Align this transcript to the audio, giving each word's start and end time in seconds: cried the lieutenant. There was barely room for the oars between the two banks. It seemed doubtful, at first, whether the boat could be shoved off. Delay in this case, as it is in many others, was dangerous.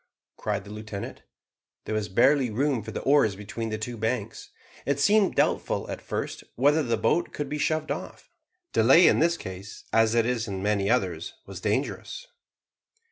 cried 0.35 0.63
the 0.63 0.71
lieutenant. 0.71 1.21
There 1.85 1.93
was 1.93 2.09
barely 2.09 2.49
room 2.49 2.81
for 2.81 2.89
the 2.89 3.03
oars 3.03 3.35
between 3.35 3.69
the 3.69 3.77
two 3.77 3.97
banks. 3.97 4.49
It 4.83 4.99
seemed 4.99 5.35
doubtful, 5.35 5.91
at 5.91 6.01
first, 6.01 6.43
whether 6.55 6.81
the 6.81 6.97
boat 6.97 7.31
could 7.31 7.49
be 7.49 7.59
shoved 7.59 7.91
off. 7.91 8.27
Delay 8.73 9.07
in 9.07 9.19
this 9.19 9.37
case, 9.37 9.83
as 9.93 10.15
it 10.15 10.25
is 10.25 10.47
in 10.47 10.63
many 10.63 10.89
others, 10.89 11.35
was 11.45 11.61
dangerous. 11.61 12.25